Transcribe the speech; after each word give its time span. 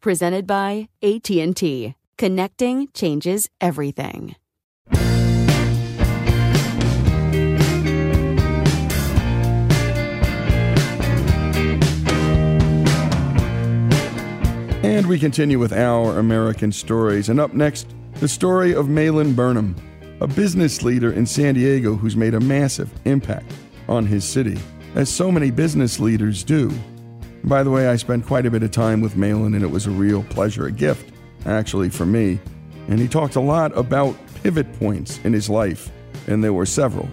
presented 0.00 0.46
by 0.46 0.88
AT&T. 1.02 1.94
Connecting 2.18 2.88
changes 2.94 3.48
everything. 3.60 4.36
And 14.82 15.08
we 15.08 15.18
continue 15.18 15.58
with 15.58 15.72
our 15.72 16.18
American 16.18 16.72
stories. 16.72 17.28
And 17.28 17.40
up 17.40 17.52
next, 17.52 17.86
the 18.14 18.28
story 18.28 18.74
of 18.74 18.88
Malin 18.88 19.34
Burnham, 19.34 19.76
a 20.20 20.26
business 20.26 20.82
leader 20.82 21.12
in 21.12 21.26
San 21.26 21.54
Diego 21.54 21.96
who's 21.96 22.16
made 22.16 22.34
a 22.34 22.40
massive 22.40 22.90
impact 23.04 23.52
on 23.88 24.06
his 24.06 24.24
city, 24.24 24.58
as 24.94 25.10
so 25.10 25.30
many 25.30 25.50
business 25.50 26.00
leaders 26.00 26.42
do. 26.42 26.72
By 27.46 27.62
the 27.62 27.70
way, 27.70 27.86
I 27.86 27.94
spent 27.94 28.26
quite 28.26 28.44
a 28.44 28.50
bit 28.50 28.64
of 28.64 28.72
time 28.72 29.00
with 29.00 29.16
Malin, 29.16 29.54
and 29.54 29.62
it 29.62 29.70
was 29.70 29.86
a 29.86 29.90
real 29.90 30.24
pleasure, 30.24 30.66
a 30.66 30.72
gift, 30.72 31.12
actually, 31.46 31.90
for 31.90 32.04
me. 32.04 32.40
And 32.88 32.98
he 32.98 33.06
talked 33.06 33.36
a 33.36 33.40
lot 33.40 33.76
about 33.78 34.16
pivot 34.42 34.72
points 34.80 35.20
in 35.22 35.32
his 35.32 35.48
life, 35.48 35.92
and 36.26 36.42
there 36.42 36.52
were 36.52 36.66
several. 36.66 37.08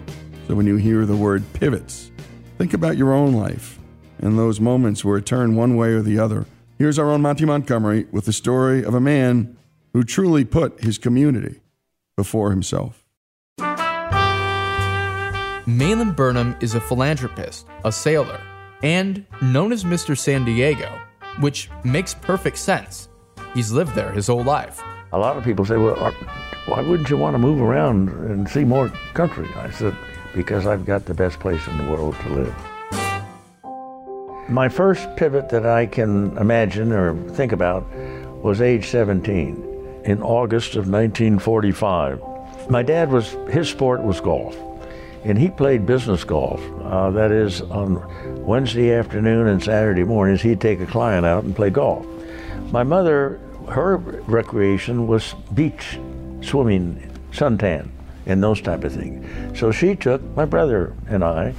So 0.48 0.56
when 0.56 0.66
you 0.66 0.74
hear 0.74 1.06
the 1.06 1.14
word 1.14 1.44
pivots, 1.52 2.10
think 2.58 2.74
about 2.74 2.96
your 2.96 3.12
own 3.12 3.32
life 3.32 3.78
and 4.18 4.36
those 4.36 4.58
moments 4.58 5.04
where 5.04 5.18
it 5.18 5.26
turned 5.26 5.56
one 5.56 5.76
way 5.76 5.90
or 5.90 6.02
the 6.02 6.18
other. 6.18 6.46
Here's 6.78 6.98
our 6.98 7.12
own 7.12 7.22
Monty 7.22 7.44
Montgomery 7.44 8.06
with 8.10 8.24
the 8.24 8.32
story 8.32 8.84
of 8.84 8.92
a 8.92 9.00
man 9.00 9.56
who 9.92 10.02
truly 10.02 10.44
put 10.44 10.82
his 10.82 10.98
community 10.98 11.60
before 12.16 12.50
himself. 12.50 13.04
Malin 15.66 16.12
Burnham 16.12 16.56
is 16.60 16.74
a 16.74 16.80
philanthropist, 16.80 17.66
a 17.84 17.92
sailor, 17.92 18.40
and 18.84 19.24
known 19.40 19.72
as 19.72 19.82
Mr. 19.82 20.16
San 20.16 20.44
Diego, 20.44 21.00
which 21.40 21.70
makes 21.84 22.12
perfect 22.12 22.58
sense. 22.58 23.08
He's 23.54 23.72
lived 23.72 23.94
there 23.94 24.12
his 24.12 24.26
whole 24.26 24.44
life. 24.44 24.82
A 25.12 25.18
lot 25.18 25.38
of 25.38 25.42
people 25.42 25.64
say, 25.64 25.78
well, 25.78 25.96
why 26.66 26.82
wouldn't 26.82 27.08
you 27.08 27.16
want 27.16 27.32
to 27.32 27.38
move 27.38 27.62
around 27.62 28.10
and 28.10 28.46
see 28.46 28.62
more 28.62 28.90
country? 29.14 29.48
I 29.56 29.70
said, 29.70 29.96
because 30.34 30.66
I've 30.66 30.84
got 30.84 31.06
the 31.06 31.14
best 31.14 31.40
place 31.40 31.66
in 31.66 31.78
the 31.78 31.84
world 31.84 32.14
to 32.20 32.28
live. 32.28 32.54
My 34.50 34.68
first 34.68 35.08
pivot 35.16 35.48
that 35.48 35.64
I 35.64 35.86
can 35.86 36.36
imagine 36.36 36.92
or 36.92 37.14
think 37.30 37.52
about 37.52 37.90
was 38.42 38.60
age 38.60 38.88
17 38.88 40.02
in 40.04 40.22
August 40.22 40.76
of 40.76 40.90
1945. 40.90 42.20
My 42.68 42.82
dad 42.82 43.10
was, 43.10 43.30
his 43.48 43.70
sport 43.70 44.02
was 44.02 44.20
golf 44.20 44.54
and 45.24 45.38
he 45.38 45.48
played 45.48 45.86
business 45.86 46.22
golf. 46.22 46.60
Uh, 46.82 47.10
that 47.10 47.32
is, 47.32 47.62
on 47.62 48.44
Wednesday 48.44 48.92
afternoon 48.92 49.48
and 49.48 49.62
Saturday 49.62 50.04
mornings, 50.04 50.42
he'd 50.42 50.60
take 50.60 50.80
a 50.80 50.86
client 50.86 51.24
out 51.24 51.44
and 51.44 51.56
play 51.56 51.70
golf. 51.70 52.06
My 52.70 52.82
mother, 52.82 53.40
her 53.70 53.96
recreation 53.96 55.06
was 55.06 55.34
beach 55.54 55.98
swimming, 56.42 57.10
suntan, 57.32 57.88
and 58.26 58.42
those 58.42 58.60
type 58.60 58.84
of 58.84 58.92
things. 58.92 59.58
So 59.58 59.72
she 59.72 59.94
took 59.96 60.22
my 60.36 60.44
brother 60.44 60.94
and 61.08 61.24
I 61.24 61.54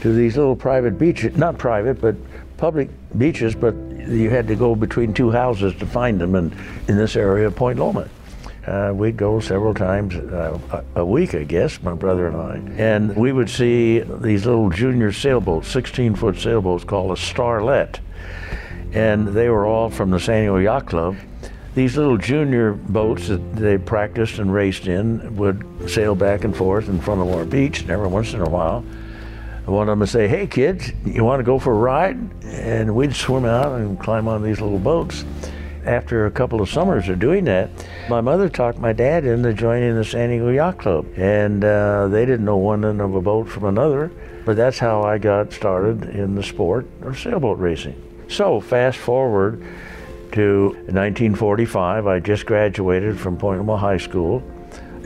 to 0.00 0.12
these 0.12 0.36
little 0.36 0.56
private 0.56 0.98
beaches, 0.98 1.36
not 1.36 1.58
private, 1.58 2.00
but 2.00 2.14
public 2.56 2.88
beaches, 3.16 3.54
but 3.54 3.74
you 4.08 4.30
had 4.30 4.46
to 4.48 4.54
go 4.54 4.74
between 4.74 5.12
two 5.12 5.30
houses 5.30 5.74
to 5.76 5.86
find 5.86 6.20
them 6.20 6.34
and 6.34 6.54
in 6.88 6.96
this 6.96 7.16
area 7.16 7.48
of 7.48 7.56
Point 7.56 7.78
Loma. 7.78 8.08
Uh, 8.68 8.92
we'd 8.92 9.16
go 9.16 9.40
several 9.40 9.72
times 9.72 10.14
uh, 10.14 10.82
a 10.94 11.04
week, 11.04 11.34
I 11.34 11.44
guess, 11.44 11.82
my 11.82 11.94
brother 11.94 12.26
and 12.26 12.36
I. 12.36 12.82
And 12.82 13.16
we 13.16 13.32
would 13.32 13.48
see 13.48 14.00
these 14.00 14.44
little 14.44 14.68
junior 14.68 15.10
sailboats, 15.10 15.68
16 15.68 16.14
foot 16.16 16.36
sailboats 16.36 16.84
called 16.84 17.12
a 17.12 17.14
starlet. 17.14 18.00
And 18.92 19.28
they 19.28 19.48
were 19.48 19.64
all 19.64 19.88
from 19.88 20.10
the 20.10 20.20
San 20.20 20.42
Diego 20.42 20.58
Yacht 20.58 20.86
Club. 20.86 21.16
These 21.74 21.96
little 21.96 22.18
junior 22.18 22.74
boats 22.74 23.28
that 23.28 23.56
they 23.56 23.78
practiced 23.78 24.38
and 24.38 24.52
raced 24.52 24.86
in 24.86 25.36
would 25.36 25.88
sail 25.88 26.14
back 26.14 26.44
and 26.44 26.54
forth 26.54 26.90
in 26.90 27.00
front 27.00 27.22
of 27.22 27.28
our 27.28 27.46
beach, 27.46 27.80
and 27.80 27.90
every 27.90 28.08
once 28.08 28.34
in 28.34 28.42
a 28.42 28.50
while, 28.50 28.84
one 29.64 29.88
of 29.88 29.92
them 29.92 30.00
would 30.00 30.08
say, 30.10 30.28
Hey 30.28 30.46
kids, 30.46 30.92
you 31.06 31.24
want 31.24 31.40
to 31.40 31.44
go 31.44 31.58
for 31.58 31.72
a 31.72 31.78
ride? 31.78 32.18
And 32.44 32.94
we'd 32.94 33.14
swim 33.14 33.46
out 33.46 33.80
and 33.80 33.98
climb 33.98 34.28
on 34.28 34.42
these 34.42 34.60
little 34.60 34.78
boats 34.78 35.24
after 35.88 36.26
a 36.26 36.30
couple 36.30 36.60
of 36.60 36.68
summers 36.68 37.08
of 37.08 37.18
doing 37.18 37.44
that, 37.44 37.70
my 38.10 38.20
mother 38.20 38.50
talked 38.50 38.78
my 38.78 38.92
dad 38.92 39.24
into 39.24 39.54
joining 39.54 39.94
the 39.94 40.04
San 40.04 40.28
Diego 40.28 40.50
Yacht 40.50 40.78
Club. 40.78 41.06
And 41.16 41.64
uh, 41.64 42.08
they 42.08 42.26
didn't 42.26 42.44
know 42.44 42.58
one 42.58 42.84
end 42.84 43.00
of 43.00 43.14
a 43.14 43.22
boat 43.22 43.48
from 43.48 43.64
another, 43.64 44.12
but 44.44 44.54
that's 44.54 44.78
how 44.78 45.02
I 45.02 45.16
got 45.16 45.52
started 45.52 46.04
in 46.10 46.34
the 46.34 46.42
sport 46.42 46.86
of 47.02 47.18
sailboat 47.18 47.58
racing. 47.58 48.04
So, 48.28 48.60
fast 48.60 48.98
forward 48.98 49.62
to 50.32 50.68
1945, 50.88 52.06
I 52.06 52.20
just 52.20 52.44
graduated 52.44 53.18
from 53.18 53.38
Point 53.38 53.60
Loma 53.60 53.78
High 53.78 53.96
School. 53.96 54.42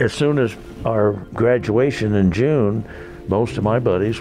As 0.00 0.12
soon 0.12 0.40
as 0.40 0.56
our 0.84 1.12
graduation 1.32 2.16
in 2.16 2.32
June, 2.32 2.84
most 3.28 3.56
of 3.56 3.62
my 3.62 3.78
buddies 3.78 4.20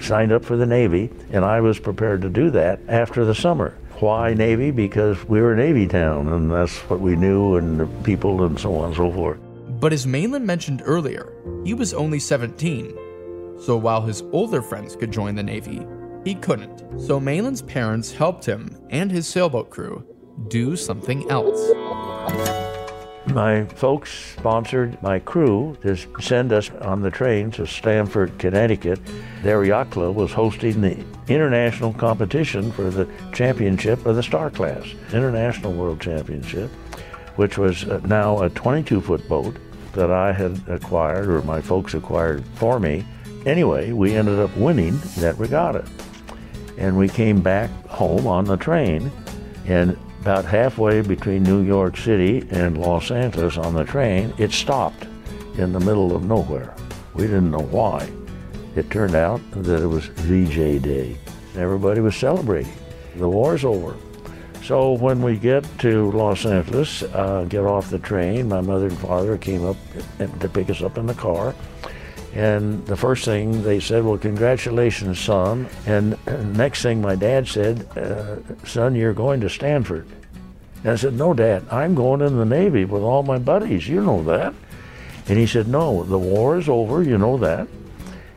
signed 0.00 0.32
up 0.32 0.44
for 0.44 0.56
the 0.56 0.66
Navy, 0.66 1.10
and 1.30 1.44
I 1.44 1.60
was 1.60 1.78
prepared 1.78 2.22
to 2.22 2.28
do 2.28 2.50
that 2.50 2.80
after 2.88 3.24
the 3.24 3.34
summer. 3.34 3.76
Why 4.00 4.32
Navy? 4.32 4.70
Because 4.70 5.22
we 5.28 5.42
were 5.42 5.52
a 5.52 5.56
Navy 5.56 5.86
town, 5.86 6.28
and 6.28 6.50
that's 6.50 6.78
what 6.88 7.00
we 7.00 7.16
knew, 7.16 7.56
and 7.56 7.78
the 7.78 7.86
people, 8.02 8.44
and 8.44 8.58
so 8.58 8.74
on 8.76 8.86
and 8.86 8.96
so 8.96 9.12
forth. 9.12 9.38
But 9.78 9.92
as 9.92 10.06
Malin 10.06 10.46
mentioned 10.46 10.82
earlier, 10.86 11.34
he 11.64 11.74
was 11.74 11.92
only 11.92 12.18
17. 12.18 12.96
So 13.60 13.76
while 13.76 14.00
his 14.00 14.22
older 14.32 14.62
friends 14.62 14.96
could 14.96 15.12
join 15.12 15.34
the 15.34 15.42
Navy, 15.42 15.86
he 16.24 16.34
couldn't. 16.34 16.98
So 16.98 17.20
Malin's 17.20 17.60
parents 17.60 18.10
helped 18.10 18.46
him 18.46 18.74
and 18.88 19.10
his 19.10 19.28
sailboat 19.28 19.68
crew 19.68 20.02
do 20.48 20.76
something 20.76 21.30
else. 21.30 22.59
My 23.32 23.64
folks 23.64 24.34
sponsored 24.36 25.00
my 25.04 25.20
crew 25.20 25.76
to 25.82 25.96
send 26.20 26.52
us 26.52 26.68
on 26.80 27.00
the 27.00 27.12
train 27.12 27.52
to 27.52 27.66
Stamford, 27.66 28.36
Connecticut. 28.40 28.98
Yacht 29.44 29.90
club 29.90 30.16
was 30.16 30.32
hosting 30.32 30.80
the 30.80 31.04
international 31.28 31.92
competition 31.92 32.72
for 32.72 32.90
the 32.90 33.08
championship 33.32 34.04
of 34.04 34.16
the 34.16 34.22
Star 34.22 34.50
Class, 34.50 34.84
International 35.12 35.72
World 35.72 36.00
Championship, 36.00 36.70
which 37.36 37.56
was 37.56 37.84
uh, 37.84 38.00
now 38.04 38.42
a 38.42 38.50
22 38.50 39.00
foot 39.00 39.28
boat 39.28 39.56
that 39.92 40.10
I 40.10 40.32
had 40.32 40.60
acquired, 40.68 41.28
or 41.28 41.42
my 41.42 41.60
folks 41.60 41.94
acquired 41.94 42.44
for 42.56 42.80
me. 42.80 43.06
Anyway, 43.46 43.92
we 43.92 44.16
ended 44.16 44.40
up 44.40 44.54
winning 44.56 44.98
that 45.18 45.38
regatta. 45.38 45.84
And 46.78 46.98
we 46.98 47.08
came 47.08 47.42
back 47.42 47.70
home 47.86 48.26
on 48.26 48.44
the 48.44 48.56
train, 48.56 49.12
and 49.66 49.96
about 50.20 50.44
halfway 50.44 51.00
between 51.00 51.42
New 51.42 51.62
York 51.62 51.96
City 51.96 52.46
and 52.50 52.76
Los 52.76 53.10
Angeles 53.10 53.56
on 53.56 53.74
the 53.74 53.84
train, 53.84 54.34
it 54.36 54.52
stopped 54.52 55.04
in 55.56 55.72
the 55.72 55.80
middle 55.80 56.14
of 56.14 56.24
nowhere. 56.24 56.74
We 57.14 57.22
didn't 57.22 57.50
know 57.50 57.62
why. 57.62 58.10
It 58.76 58.90
turned 58.90 59.14
out 59.14 59.40
that 59.52 59.82
it 59.82 59.86
was 59.86 60.06
VJ 60.06 60.82
Day. 60.82 61.16
Everybody 61.56 62.00
was 62.00 62.14
celebrating. 62.14 62.72
The 63.16 63.28
war's 63.28 63.64
over. 63.64 63.96
So 64.62 64.92
when 64.92 65.22
we 65.22 65.36
get 65.36 65.64
to 65.80 66.10
Los 66.12 66.44
Angeles, 66.44 67.02
uh, 67.02 67.46
get 67.48 67.64
off 67.64 67.90
the 67.90 67.98
train, 67.98 68.48
my 68.48 68.60
mother 68.60 68.88
and 68.88 68.98
father 68.98 69.38
came 69.38 69.64
up 69.64 69.76
to 70.18 70.48
pick 70.48 70.68
us 70.68 70.82
up 70.82 70.98
in 70.98 71.06
the 71.06 71.14
car. 71.14 71.54
And 72.34 72.86
the 72.86 72.96
first 72.96 73.24
thing 73.24 73.62
they 73.62 73.80
said, 73.80 74.04
well, 74.04 74.16
congratulations, 74.16 75.18
son. 75.18 75.68
And 75.86 76.16
next 76.56 76.82
thing 76.82 77.00
my 77.00 77.16
dad 77.16 77.48
said, 77.48 77.86
uh, 77.96 78.36
son, 78.64 78.94
you're 78.94 79.12
going 79.12 79.40
to 79.40 79.48
Stanford. 79.48 80.06
And 80.82 80.92
I 80.92 80.96
said, 80.96 81.14
no, 81.14 81.34
Dad, 81.34 81.66
I'm 81.70 81.94
going 81.94 82.22
in 82.22 82.38
the 82.38 82.44
Navy 82.44 82.84
with 82.84 83.02
all 83.02 83.22
my 83.22 83.38
buddies. 83.38 83.86
You 83.86 84.02
know 84.02 84.22
that. 84.24 84.54
And 85.28 85.38
he 85.38 85.46
said, 85.46 85.68
no, 85.68 86.04
the 86.04 86.18
war 86.18 86.56
is 86.56 86.68
over. 86.68 87.02
You 87.02 87.18
know 87.18 87.36
that. 87.38 87.68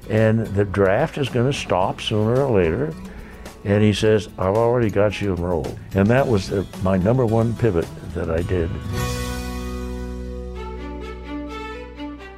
And 0.10 0.46
the 0.48 0.66
draft 0.66 1.18
is 1.18 1.30
going 1.30 1.50
to 1.50 1.58
stop 1.58 2.02
sooner 2.02 2.44
or 2.44 2.60
later. 2.60 2.94
And 3.64 3.82
he 3.82 3.94
says, 3.94 4.28
I've 4.38 4.58
already 4.58 4.90
got 4.90 5.22
you 5.22 5.34
enrolled. 5.34 5.80
And 5.96 6.08
that 6.08 6.28
was 6.28 6.50
the, 6.50 6.68
my 6.84 6.98
number 6.98 7.26
one 7.26 7.56
pivot 7.56 7.88
that 8.14 8.30
I 8.30 8.42
did. 8.42 8.70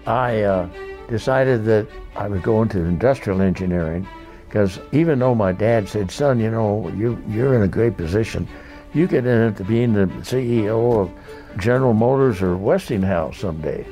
I 0.05 0.43
uh, 0.43 0.69
decided 1.07 1.65
that 1.65 1.87
I 2.15 2.27
would 2.27 2.43
go 2.43 2.61
into 2.61 2.79
industrial 2.79 3.41
engineering 3.41 4.07
because 4.47 4.79
even 4.93 5.19
though 5.19 5.35
my 5.35 5.51
dad 5.51 5.89
said, 5.89 6.09
son, 6.09 6.39
you 6.39 6.49
know, 6.49 6.87
you, 6.95 7.21
you're 7.27 7.55
in 7.55 7.63
a 7.63 7.67
great 7.67 7.97
position, 7.97 8.47
you 8.93 9.07
could 9.07 9.27
end 9.27 9.59
up 9.59 9.67
being 9.67 9.93
the 9.93 10.05
CEO 10.21 11.01
of 11.01 11.11
General 11.59 11.93
Motors 11.93 12.41
or 12.41 12.55
Westinghouse 12.55 13.37
someday. 13.37 13.85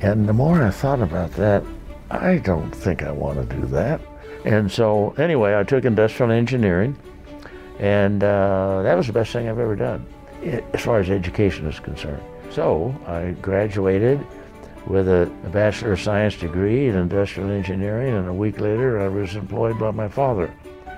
And 0.00 0.26
the 0.26 0.32
more 0.32 0.62
I 0.62 0.70
thought 0.70 1.02
about 1.02 1.32
that, 1.32 1.62
I 2.10 2.38
don't 2.38 2.70
think 2.70 3.02
I 3.02 3.10
want 3.10 3.46
to 3.46 3.56
do 3.56 3.66
that. 3.66 4.00
And 4.46 4.72
so, 4.72 5.14
anyway, 5.18 5.54
I 5.54 5.64
took 5.64 5.84
industrial 5.84 6.32
engineering, 6.32 6.96
and 7.78 8.24
uh, 8.24 8.80
that 8.82 8.96
was 8.96 9.06
the 9.06 9.12
best 9.12 9.32
thing 9.32 9.48
I've 9.48 9.58
ever 9.58 9.76
done 9.76 10.06
as 10.72 10.80
far 10.80 11.00
as 11.00 11.10
education 11.10 11.66
is 11.66 11.78
concerned. 11.78 12.22
So, 12.50 12.94
I 13.06 13.32
graduated 13.42 14.26
with 14.86 15.08
a, 15.08 15.30
Bachelor 15.52 15.92
of 15.92 16.00
Science 16.00 16.36
degree 16.36 16.88
in 16.88 16.96
industrial 16.96 17.50
engineering, 17.50 18.14
and 18.14 18.28
a 18.28 18.32
week 18.32 18.60
later 18.60 19.00
I 19.00 19.08
was 19.08 19.36
employed 19.36 19.78
by 19.78 19.90
my 19.90 20.08
father 20.08 20.52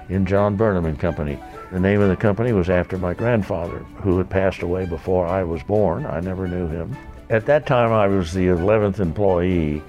in 0.09 0.27
John 0.27 0.57
Burnham 0.57 0.85
and 0.85 0.99
Company. 0.99 1.39
The 1.73 1.81
name 1.81 2.01
of 2.01 2.11
the 2.11 2.17
company 2.17 2.53
was 2.53 2.69
after 2.69 2.99
my 2.99 3.15
grandfather, 3.15 3.79
who 4.03 4.19
had 4.19 4.29
passed 4.29 4.63
away 4.63 4.85
before 4.85 5.27
I 5.27 5.43
was 5.43 5.63
born. 5.63 6.05
I 6.05 6.21
never 6.21 6.47
knew 6.47 6.69
him. 6.69 6.97
At 7.31 7.47
that 7.47 7.67
time, 7.67 7.93
I 7.93 8.09
was 8.09 8.35
the 8.35 8.49
11th 8.49 9.01
employee, 9.01 9.83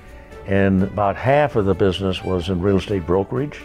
and 0.45 0.83
about 0.83 1.17
half 1.17 1.57
of 1.57 1.65
the 1.65 1.73
business 1.73 2.23
was 2.23 2.47
in 2.47 2.61
real 2.61 2.77
estate 2.77 3.05
brokerage. 3.05 3.59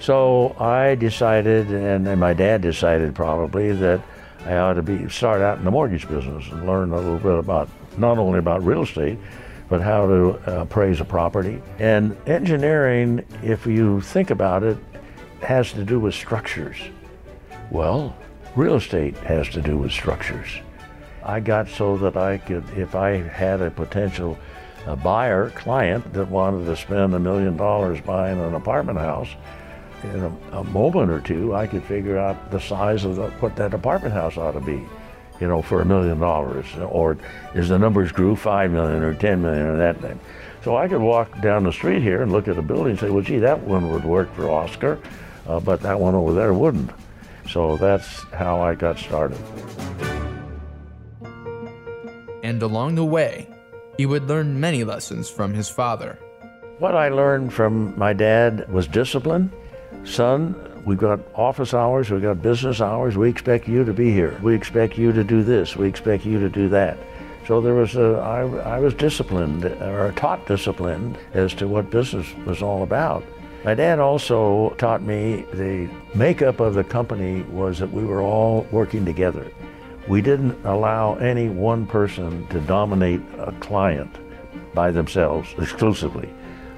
So 0.00 0.56
I 0.58 0.96
decided, 0.96 1.70
and, 1.70 2.08
and 2.08 2.18
my 2.18 2.32
dad 2.32 2.62
decided 2.62 3.14
probably, 3.14 3.72
that 3.72 4.00
I 4.46 4.56
ought 4.56 4.74
to 4.74 4.82
be 4.82 5.08
start 5.08 5.42
out 5.42 5.58
in 5.58 5.64
the 5.64 5.70
mortgage 5.70 6.08
business 6.08 6.50
and 6.50 6.66
learn 6.66 6.92
a 6.92 6.96
little 6.96 7.18
bit 7.18 7.38
about 7.38 7.68
not 7.98 8.18
only 8.18 8.38
about 8.38 8.64
real 8.64 8.82
estate, 8.82 9.18
but 9.70 9.80
how 9.80 10.06
to 10.06 10.60
appraise 10.60 11.00
a 11.00 11.04
property. 11.04 11.62
And 11.78 12.16
engineering, 12.26 13.24
if 13.42 13.66
you 13.66 14.02
think 14.02 14.30
about 14.30 14.62
it, 14.62 14.76
has 15.40 15.72
to 15.72 15.84
do 15.84 15.98
with 15.98 16.14
structures. 16.14 16.76
Well, 17.70 18.14
real 18.56 18.74
estate 18.74 19.16
has 19.18 19.48
to 19.50 19.62
do 19.62 19.78
with 19.78 19.92
structures. 19.92 20.48
I 21.22 21.38
got 21.38 21.68
so 21.68 21.96
that 21.98 22.16
I 22.16 22.38
could, 22.38 22.68
if 22.76 22.94
I 22.94 23.18
had 23.18 23.62
a 23.62 23.70
potential 23.70 24.36
a 24.86 24.96
buyer 24.96 25.50
client 25.50 26.12
that 26.14 26.28
wanted 26.28 26.64
to 26.64 26.74
spend 26.74 27.14
a 27.14 27.18
million 27.18 27.56
dollars 27.56 28.00
buying 28.00 28.40
an 28.40 28.54
apartment 28.54 28.98
house, 28.98 29.28
in 30.02 30.20
a, 30.24 30.58
a, 30.58 30.64
moment 30.64 31.10
or 31.10 31.20
two, 31.20 31.54
I 31.54 31.66
could 31.66 31.84
figure 31.84 32.18
out 32.18 32.50
the 32.50 32.58
size 32.58 33.04
of 33.04 33.16
the, 33.16 33.28
what 33.32 33.54
that 33.56 33.74
apartment 33.74 34.14
house 34.14 34.38
ought 34.38 34.52
to 34.52 34.60
be 34.60 34.82
you 35.40 35.48
know, 35.48 35.62
for 35.62 35.80
a 35.80 35.84
million 35.84 36.20
dollars, 36.20 36.66
or 36.76 37.16
as 37.54 37.68
the 37.68 37.78
numbers 37.78 38.12
grew, 38.12 38.36
five 38.36 38.70
million 38.70 39.02
or 39.02 39.14
ten 39.14 39.42
million 39.42 39.66
or 39.66 39.76
that 39.78 40.00
thing. 40.00 40.20
So 40.62 40.76
I 40.76 40.88
could 40.88 41.00
walk 41.00 41.40
down 41.40 41.64
the 41.64 41.72
street 41.72 42.02
here 42.02 42.22
and 42.22 42.30
look 42.30 42.46
at 42.46 42.58
a 42.58 42.62
building 42.62 42.90
and 42.90 43.00
say, 43.00 43.08
well, 43.08 43.22
gee, 43.22 43.38
that 43.38 43.60
one 43.60 43.90
would 43.90 44.04
work 44.04 44.32
for 44.34 44.50
Oscar, 44.50 44.98
uh, 45.48 45.58
but 45.58 45.80
that 45.80 45.98
one 45.98 46.14
over 46.14 46.34
there 46.34 46.52
wouldn't. 46.52 46.90
So 47.48 47.78
that's 47.78 48.22
how 48.34 48.60
I 48.60 48.74
got 48.74 48.98
started. 48.98 49.38
And 52.42 52.62
along 52.62 52.96
the 52.96 53.04
way, 53.04 53.48
he 53.96 54.06
would 54.06 54.24
learn 54.24 54.60
many 54.60 54.84
lessons 54.84 55.30
from 55.30 55.54
his 55.54 55.68
father. 55.68 56.18
What 56.78 56.94
I 56.94 57.08
learned 57.08 57.52
from 57.52 57.98
my 57.98 58.12
dad 58.12 58.70
was 58.72 58.86
discipline. 58.86 59.52
Son, 60.04 60.54
We've 60.84 60.98
got 60.98 61.20
office 61.34 61.74
hours, 61.74 62.10
we've 62.10 62.22
got 62.22 62.42
business 62.42 62.80
hours. 62.80 63.16
We 63.16 63.28
expect 63.28 63.68
you 63.68 63.84
to 63.84 63.92
be 63.92 64.12
here. 64.12 64.38
We 64.42 64.54
expect 64.54 64.96
you 64.96 65.12
to 65.12 65.22
do 65.22 65.42
this. 65.42 65.76
We 65.76 65.86
expect 65.86 66.24
you 66.24 66.40
to 66.40 66.48
do 66.48 66.68
that. 66.70 66.96
So 67.46 67.60
there 67.60 67.74
was 67.74 67.96
a, 67.96 68.18
I, 68.18 68.76
I 68.76 68.78
was 68.78 68.94
disciplined, 68.94 69.64
or 69.64 70.12
taught 70.16 70.46
disciplined, 70.46 71.18
as 71.34 71.52
to 71.54 71.68
what 71.68 71.90
business 71.90 72.26
was 72.46 72.62
all 72.62 72.82
about. 72.82 73.24
My 73.64 73.74
dad 73.74 73.98
also 73.98 74.70
taught 74.78 75.02
me 75.02 75.44
the 75.52 75.90
makeup 76.14 76.60
of 76.60 76.74
the 76.74 76.84
company 76.84 77.42
was 77.42 77.78
that 77.78 77.92
we 77.92 78.04
were 78.04 78.22
all 78.22 78.66
working 78.70 79.04
together. 79.04 79.50
We 80.08 80.22
didn't 80.22 80.64
allow 80.64 81.16
any 81.16 81.50
one 81.50 81.86
person 81.86 82.46
to 82.48 82.60
dominate 82.60 83.20
a 83.38 83.52
client 83.60 84.16
by 84.74 84.90
themselves 84.90 85.54
exclusively. 85.58 86.32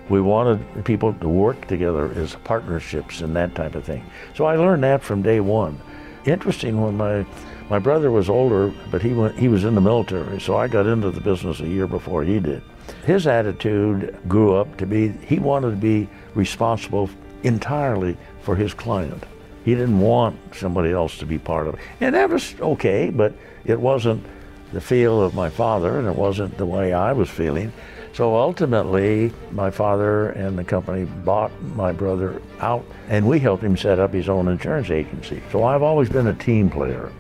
We 0.09 0.21
wanted 0.21 0.85
people 0.85 1.15
to 1.15 1.29
work 1.29 1.67
together 1.67 2.13
as 2.15 2.35
partnerships 2.45 3.21
and 3.21 3.35
that 3.37 3.55
type 3.55 3.75
of 3.75 3.85
thing. 3.85 4.05
So 4.35 4.45
I 4.45 4.57
learned 4.57 4.83
that 4.85 5.03
from 5.03 5.23
day 5.23 5.41
one. 5.41 5.81
Interesting 6.25 6.81
when 6.81 6.97
my 6.97 7.27
my 7.71 7.79
brother 7.79 8.11
was 8.11 8.29
older, 8.29 8.73
but 8.91 9.01
he 9.01 9.13
went 9.15 9.39
he 9.39 9.49
was 9.49 9.65
in 9.65 9.75
the 9.75 9.81
military, 9.81 10.41
so 10.41 10.57
I 10.57 10.69
got 10.69 10.87
into 10.87 11.11
the 11.11 11.21
business 11.21 11.61
a 11.61 11.69
year 11.69 11.87
before 11.87 12.23
he 12.23 12.39
did. 12.39 12.63
His 13.07 13.27
attitude 13.27 14.19
grew 14.29 14.55
up 14.57 14.77
to 14.77 14.87
be 14.87 15.09
he 15.09 15.39
wanted 15.39 15.71
to 15.71 15.77
be 15.77 16.09
responsible 16.35 17.09
entirely 17.43 18.17
for 18.43 18.57
his 18.57 18.75
client. 18.75 19.25
He 19.65 19.75
didn't 19.75 20.01
want 20.01 20.39
somebody 20.55 20.91
else 20.91 21.19
to 21.19 21.27
be 21.27 21.39
part 21.39 21.69
of 21.69 21.75
it. 21.75 21.81
And 22.01 22.15
that 22.15 22.31
was 22.31 22.55
okay, 22.61 23.11
but 23.11 23.33
it 23.65 23.81
wasn't 23.81 24.25
the 24.73 24.81
feel 24.81 25.23
of 25.23 25.35
my 25.35 25.49
father 25.49 25.99
and 25.99 26.09
it 26.09 26.17
wasn't 26.17 26.57
the 26.57 26.67
way 26.67 26.93
I 26.93 27.13
was 27.13 27.31
feeling. 27.31 27.73
So 28.13 28.37
ultimately, 28.37 29.33
my 29.53 29.71
father 29.71 30.31
and 30.31 30.59
the 30.59 30.65
company 30.65 31.05
bought 31.05 31.51
my 31.75 31.93
brother 31.93 32.43
out, 32.61 32.85
and 33.09 33.27
we 33.27 33.39
helped 33.39 33.65
him 33.65 33.77
set 33.77 33.99
up 33.99 34.13
his 34.13 34.29
own 34.29 34.49
insurance 34.49 34.91
agency. 34.91 35.43
So 35.51 35.65
I've 35.65 35.83
always 35.83 36.11
been 36.11 36.27
a 36.27 36.35
team 36.35 36.69
player. 36.69 37.11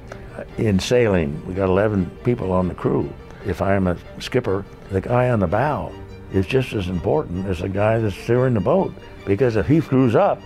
In 0.58 0.78
sailing, 0.78 1.44
we 1.46 1.54
got 1.54 1.68
11 1.70 2.10
people 2.24 2.52
on 2.52 2.68
the 2.68 2.74
crew. 2.74 3.10
If 3.46 3.62
I 3.62 3.74
am 3.74 3.86
a 3.86 3.96
skipper, 4.18 4.64
the 4.90 5.00
guy 5.00 5.30
on 5.30 5.40
the 5.40 5.46
bow 5.46 5.92
is 6.32 6.46
just 6.46 6.74
as 6.74 6.88
important 6.88 7.46
as 7.46 7.60
the 7.60 7.68
guy 7.68 7.98
that's 7.98 8.14
steering 8.14 8.54
the 8.54 8.60
boat, 8.60 8.92
because 9.24 9.56
if 9.56 9.66
he 9.66 9.80
screws 9.80 10.14
up, 10.14 10.40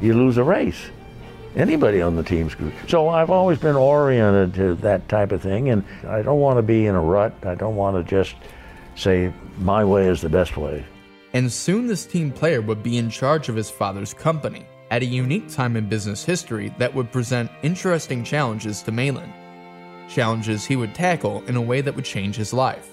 you 0.00 0.14
lose 0.14 0.36
a 0.36 0.44
race. 0.44 0.90
Anybody 1.54 2.00
on 2.00 2.16
the 2.16 2.22
team 2.22 2.50
screws. 2.50 2.72
So 2.88 3.08
I've 3.08 3.30
always 3.30 3.58
been 3.58 3.76
oriented 3.76 4.54
to 4.54 4.74
that 4.82 5.08
type 5.08 5.32
of 5.32 5.42
thing, 5.42 5.68
and 5.68 5.84
I 6.08 6.22
don't 6.22 6.40
want 6.40 6.58
to 6.58 6.62
be 6.62 6.86
in 6.86 6.94
a 6.94 7.00
rut. 7.00 7.34
I 7.44 7.54
don't 7.54 7.76
want 7.76 7.96
to 7.96 8.10
just 8.10 8.34
say, 8.94 9.32
my 9.58 9.84
way 9.84 10.08
is 10.08 10.20
the 10.20 10.28
best 10.28 10.56
way. 10.56 10.84
And 11.32 11.50
soon 11.50 11.86
this 11.86 12.04
team 12.04 12.30
player 12.30 12.60
would 12.60 12.82
be 12.82 12.98
in 12.98 13.08
charge 13.08 13.48
of 13.48 13.56
his 13.56 13.70
father's 13.70 14.12
company 14.12 14.66
at 14.90 15.02
a 15.02 15.06
unique 15.06 15.48
time 15.48 15.76
in 15.76 15.88
business 15.88 16.24
history 16.24 16.74
that 16.78 16.94
would 16.94 17.10
present 17.10 17.50
interesting 17.62 18.22
challenges 18.22 18.82
to 18.82 18.92
Malin. 18.92 19.32
Challenges 20.08 20.66
he 20.66 20.76
would 20.76 20.94
tackle 20.94 21.42
in 21.46 21.56
a 21.56 21.62
way 21.62 21.80
that 21.80 21.96
would 21.96 22.04
change 22.04 22.36
his 22.36 22.52
life. 22.52 22.90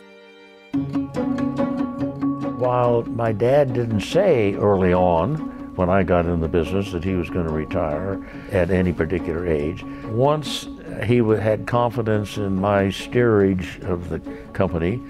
While 2.58 3.04
my 3.04 3.34
dad 3.34 3.74
didn't 3.74 4.02
say 4.02 4.54
early 4.54 4.94
on 4.94 5.36
when 5.76 5.90
I 5.90 6.04
got 6.04 6.26
in 6.26 6.42
the 6.42 6.48
business 6.48 6.92
that 6.92 7.06
he 7.06 7.16
was 7.16 7.30
going 7.30 7.48
to 7.48 7.54
retire 7.54 8.22
at 8.52 8.70
any 8.70 8.92
particular 8.92 9.48
age. 9.48 9.82
Once 10.06 10.68
he 11.06 11.18
had 11.18 11.68
confidence 11.68 12.36
in 12.36 12.56
my 12.56 12.90
steerage 12.90 13.80
of 13.84 14.10
the 14.10 14.20
company, 14.52 15.02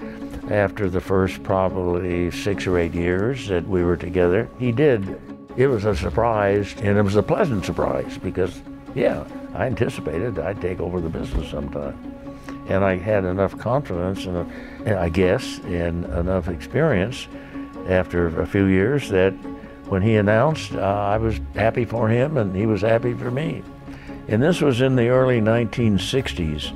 after 0.49 0.89
the 0.89 1.01
first 1.01 1.43
probably 1.43 2.31
six 2.31 2.65
or 2.65 2.77
eight 2.77 2.93
years 2.93 3.47
that 3.47 3.67
we 3.67 3.83
were 3.83 3.97
together, 3.97 4.49
he 4.57 4.71
did. 4.71 5.19
It 5.57 5.67
was 5.67 5.85
a 5.85 5.95
surprise, 5.95 6.73
and 6.81 6.97
it 6.97 7.01
was 7.01 7.15
a 7.15 7.23
pleasant 7.23 7.65
surprise 7.65 8.17
because, 8.17 8.61
yeah, 8.95 9.25
I 9.53 9.65
anticipated 9.65 10.39
I'd 10.39 10.61
take 10.61 10.79
over 10.79 11.01
the 11.01 11.09
business 11.09 11.49
sometime. 11.51 11.97
And 12.67 12.83
I 12.83 12.97
had 12.97 13.25
enough 13.25 13.57
confidence, 13.57 14.25
and 14.25 14.47
I 14.87 15.09
guess, 15.09 15.59
and 15.65 16.05
enough 16.05 16.47
experience 16.47 17.27
after 17.87 18.41
a 18.41 18.45
few 18.45 18.65
years 18.65 19.09
that 19.09 19.33
when 19.89 20.03
he 20.03 20.15
announced, 20.15 20.73
uh, 20.73 20.79
I 20.79 21.17
was 21.17 21.39
happy 21.55 21.83
for 21.83 22.07
him 22.07 22.37
and 22.37 22.55
he 22.55 22.67
was 22.67 22.81
happy 22.81 23.13
for 23.15 23.31
me. 23.31 23.63
And 24.27 24.41
this 24.41 24.61
was 24.61 24.81
in 24.81 24.95
the 24.95 25.07
early 25.07 25.41
1960s 25.41 26.69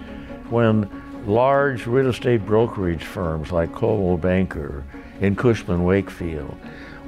when 0.50 0.90
large 1.26 1.88
real 1.88 2.10
estate 2.10 2.46
brokerage 2.46 3.04
firms 3.04 3.52
like 3.52 3.74
Coldwell 3.74 4.18
Banker 4.18 4.84
and 5.22 5.38
Cushman 5.38 5.84
Wakefield 5.84 6.56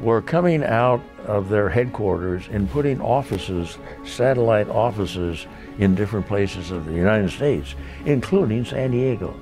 were 0.01 0.21
coming 0.21 0.63
out 0.63 1.01
of 1.25 1.49
their 1.49 1.69
headquarters 1.69 2.47
and 2.51 2.69
putting 2.69 3.01
offices, 3.01 3.77
satellite 4.05 4.69
offices, 4.69 5.47
in 5.77 5.95
different 5.95 6.25
places 6.25 6.71
of 6.71 6.85
the 6.85 6.93
United 6.93 7.29
States, 7.29 7.75
including 8.05 8.63
San 8.63 8.91
Diego. 8.91 9.35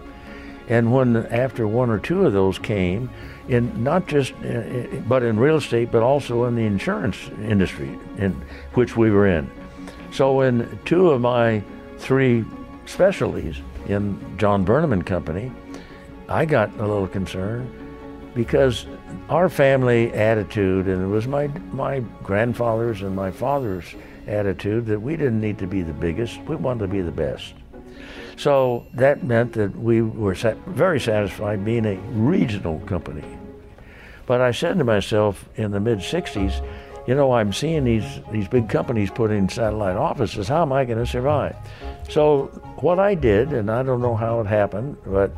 And 0.68 0.94
when 0.94 1.18
after 1.28 1.68
one 1.68 1.90
or 1.90 2.00
two 2.00 2.26
of 2.26 2.34
those 2.34 2.58
came, 2.58 3.10
in 3.50 3.84
not 3.84 4.08
just 4.08 4.34
uh, 4.44 4.48
uh, 4.48 4.86
but 5.08 5.22
in 5.22 5.38
real 5.38 5.58
estate, 5.58 5.92
but 5.92 6.02
also 6.02 6.46
in 6.46 6.56
the 6.56 6.64
insurance 6.64 7.18
industry, 7.42 8.00
in 8.18 8.32
which 8.74 8.96
we 8.96 9.12
were 9.12 9.28
in. 9.28 9.50
So 10.12 10.42
in 10.42 10.80
two 10.86 11.10
of 11.10 11.20
my 11.20 11.62
three 11.98 12.46
specialties 12.86 13.58
in 13.88 14.38
John 14.38 14.64
Burnham 14.64 14.94
and 14.94 15.06
Company, 15.06 15.52
I 16.30 16.46
got 16.46 16.72
a 16.80 16.88
little 16.88 17.08
concerned 17.08 17.72
because 18.34 18.86
our 19.30 19.50
family 19.50 20.12
attitude, 20.14 20.88
and 20.88 21.04
it 21.04 21.08
was 21.08 21.28
my 21.28 21.48
my 21.72 22.00
grandfather's 22.24 23.02
and 23.02 23.16
my 23.16 23.32
father's 23.32 23.96
attitude 24.28 24.86
that 24.88 25.02
we 25.02 25.16
didn't 25.18 25.42
need 25.42 25.58
to 25.60 25.68
be 25.68 25.82
the 25.82 25.94
biggest, 25.94 26.40
we 26.42 26.56
wanted 26.56 26.80
to 26.80 26.88
be 26.88 27.02
the 27.02 27.12
best. 27.12 27.54
So 28.38 28.86
that 28.94 29.24
meant 29.24 29.54
that 29.54 29.76
we 29.78 30.02
were 30.02 30.34
very 30.68 31.00
satisfied 31.00 31.64
being 31.64 31.86
a 31.86 31.96
regional 32.12 32.80
company. 32.82 33.24
But 34.26 34.42
I 34.42 34.52
said 34.52 34.78
to 34.78 34.84
myself 34.84 35.48
in 35.56 35.72
the 35.72 35.80
mid 35.80 36.00
60s, 36.00 36.66
you 37.08 37.16
know, 37.16 37.34
I'm 37.34 37.52
seeing 37.52 37.84
these, 37.84 38.22
these 38.32 38.48
big 38.48 38.70
companies 38.70 39.12
put 39.12 39.30
in 39.30 39.50
satellite 39.50 39.98
offices. 39.98 40.48
How 40.48 40.62
am 40.62 40.72
I 40.72 40.86
going 40.86 41.00
to 41.00 41.06
survive? 41.06 41.56
So, 42.10 42.48
what 42.82 43.00
I 43.00 43.16
did, 43.16 43.54
and 43.54 43.72
I 43.72 43.84
don't 43.84 44.02
know 44.02 44.16
how 44.16 44.40
it 44.42 44.48
happened, 44.48 44.98
but 45.06 45.32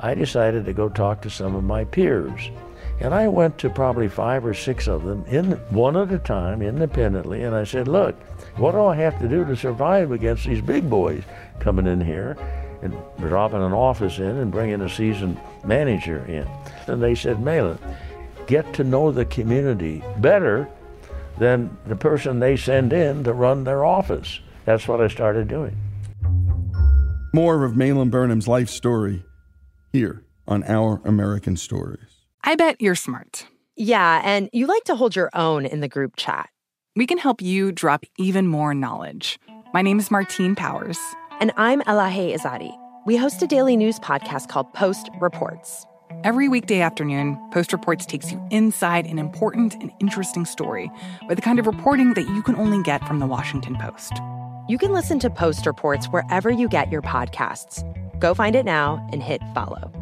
I 0.00 0.14
decided 0.14 0.64
to 0.64 0.72
go 0.72 0.88
talk 0.88 1.20
to 1.22 1.30
some 1.30 1.54
of 1.54 1.64
my 1.64 1.84
peers. 1.84 2.50
And 3.00 3.12
I 3.12 3.26
went 3.28 3.58
to 3.58 3.70
probably 3.70 4.08
five 4.08 4.44
or 4.44 4.54
six 4.54 4.86
of 4.86 5.04
them, 5.04 5.24
in 5.26 5.52
one 5.70 5.96
at 5.96 6.12
a 6.12 6.18
time, 6.18 6.62
independently, 6.62 7.42
and 7.42 7.54
I 7.54 7.64
said, 7.64 7.88
Look, 7.88 8.14
what 8.56 8.72
do 8.72 8.84
I 8.84 8.96
have 8.96 9.18
to 9.20 9.28
do 9.28 9.44
to 9.44 9.56
survive 9.56 10.12
against 10.12 10.44
these 10.44 10.60
big 10.60 10.88
boys 10.88 11.24
coming 11.58 11.86
in 11.86 12.00
here 12.00 12.36
and 12.82 12.96
dropping 13.18 13.62
an 13.62 13.72
office 13.72 14.18
in 14.18 14.36
and 14.38 14.52
bringing 14.52 14.80
a 14.80 14.88
seasoned 14.88 15.40
manager 15.64 16.24
in? 16.26 16.48
And 16.86 17.02
they 17.02 17.14
said, 17.14 17.40
Malin, 17.42 17.78
get 18.46 18.72
to 18.74 18.84
know 18.84 19.10
the 19.10 19.24
community 19.24 20.02
better 20.18 20.68
than 21.38 21.76
the 21.86 21.96
person 21.96 22.38
they 22.38 22.56
send 22.56 22.92
in 22.92 23.24
to 23.24 23.32
run 23.32 23.64
their 23.64 23.84
office. 23.84 24.40
That's 24.64 24.86
what 24.86 25.00
I 25.00 25.08
started 25.08 25.48
doing. 25.48 25.76
More 27.34 27.64
of 27.64 27.78
Malin 27.78 28.10
Burnham's 28.10 28.46
life 28.46 28.68
story 28.68 29.24
here 29.90 30.22
on 30.46 30.62
Our 30.64 31.00
American 31.06 31.56
Stories. 31.56 32.26
I 32.44 32.56
bet 32.56 32.78
you're 32.78 32.94
smart. 32.94 33.46
Yeah, 33.74 34.20
and 34.22 34.50
you 34.52 34.66
like 34.66 34.84
to 34.84 34.94
hold 34.94 35.16
your 35.16 35.30
own 35.32 35.64
in 35.64 35.80
the 35.80 35.88
group 35.88 36.16
chat. 36.16 36.50
We 36.94 37.06
can 37.06 37.16
help 37.16 37.40
you 37.40 37.72
drop 37.72 38.04
even 38.18 38.48
more 38.48 38.74
knowledge. 38.74 39.38
My 39.72 39.80
name 39.80 39.98
is 39.98 40.10
Martine 40.10 40.54
Powers. 40.54 40.98
And 41.40 41.52
I'm 41.56 41.80
Elahe 41.82 42.36
Izadi. 42.36 42.76
We 43.06 43.16
host 43.16 43.42
a 43.42 43.46
daily 43.46 43.78
news 43.78 43.98
podcast 43.98 44.48
called 44.48 44.70
Post 44.74 45.08
Reports. 45.18 45.86
Every 46.24 46.50
weekday 46.50 46.82
afternoon, 46.82 47.38
Post 47.50 47.72
Reports 47.72 48.04
takes 48.04 48.30
you 48.30 48.46
inside 48.50 49.06
an 49.06 49.18
important 49.18 49.72
and 49.80 49.90
interesting 50.00 50.44
story 50.44 50.90
with 51.28 51.38
the 51.38 51.42
kind 51.42 51.58
of 51.58 51.66
reporting 51.66 52.12
that 52.12 52.28
you 52.28 52.42
can 52.42 52.56
only 52.56 52.82
get 52.82 53.08
from 53.08 53.20
the 53.20 53.26
Washington 53.26 53.76
Post. 53.76 54.12
You 54.68 54.78
can 54.78 54.92
listen 54.92 55.18
to 55.18 55.28
Post 55.28 55.66
Reports 55.66 56.06
wherever 56.06 56.48
you 56.48 56.68
get 56.68 56.90
your 56.90 57.02
podcasts. 57.02 57.82
Go 58.20 58.32
find 58.32 58.54
it 58.54 58.64
now 58.64 59.04
and 59.12 59.22
hit 59.22 59.42
follow. 59.54 60.01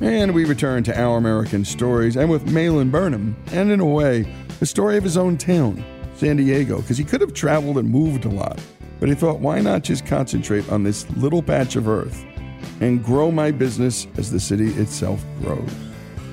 And 0.00 0.32
we 0.32 0.44
return 0.44 0.84
to 0.84 0.96
Our 0.96 1.18
American 1.18 1.64
Stories, 1.64 2.16
and 2.16 2.30
with 2.30 2.52
Malin 2.52 2.88
Burnham, 2.88 3.36
and 3.50 3.72
in 3.72 3.80
a 3.80 3.84
way, 3.84 4.32
the 4.60 4.66
story 4.66 4.96
of 4.96 5.02
his 5.02 5.16
own 5.16 5.36
town, 5.36 5.84
San 6.14 6.36
Diego, 6.36 6.80
because 6.80 6.96
he 6.98 7.02
could 7.02 7.20
have 7.20 7.34
traveled 7.34 7.78
and 7.78 7.90
moved 7.90 8.24
a 8.24 8.28
lot. 8.28 8.60
But 9.00 9.08
he 9.08 9.16
thought, 9.16 9.40
why 9.40 9.60
not 9.60 9.82
just 9.82 10.06
concentrate 10.06 10.70
on 10.70 10.84
this 10.84 11.10
little 11.10 11.42
patch 11.42 11.74
of 11.74 11.88
earth 11.88 12.24
and 12.80 13.02
grow 13.02 13.32
my 13.32 13.50
business 13.50 14.06
as 14.16 14.30
the 14.30 14.38
city 14.38 14.68
itself 14.74 15.24
grows? 15.42 15.68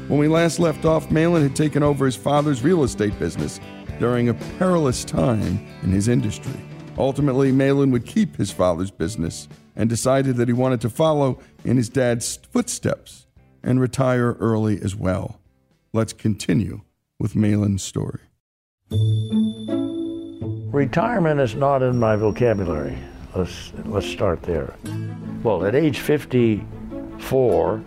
When 0.10 0.19
we 0.19 0.27
last 0.27 0.60
left 0.60 0.86
off, 0.86 1.10
Malin 1.10 1.41
had 1.41 1.55
taken 1.55 1.81
over 1.81 2.05
his 2.05 2.15
father's 2.15 2.62
real 2.62 2.84
estate 2.84 3.17
business 3.17 3.60
during 4.00 4.29
a 4.29 4.36
perilous 4.60 5.03
time 5.03 5.65
in 5.81 5.89
his 5.89 6.07
industry. 6.07 6.60
Ultimately, 7.00 7.51
Malin 7.51 7.89
would 7.89 8.05
keep 8.05 8.36
his 8.36 8.51
father's 8.51 8.91
business 8.91 9.48
and 9.75 9.89
decided 9.89 10.36
that 10.36 10.48
he 10.48 10.53
wanted 10.53 10.81
to 10.81 10.89
follow 10.89 11.39
in 11.63 11.77
his 11.77 11.89
dad's 11.89 12.38
footsteps 12.51 13.25
and 13.65 13.81
retire 13.81 14.34
early 14.34 14.79
as 14.81 14.95
well. 14.95 15.41
Let's 15.91 16.13
continue 16.13 16.81
with 17.19 17.36
Malin's 17.36 17.81
story. 17.81 18.22
Retirement 20.72 21.41
is 21.41 21.55
not 21.55 21.81
in 21.81 21.98
my 21.98 22.15
vocabulary. 22.15 22.98
Let's, 23.36 23.74
let's 23.86 24.05
start 24.05 24.43
there. 24.43 24.75
Well, 25.43 25.65
at 25.65 25.74
age 25.74 26.00
54, 26.00 27.84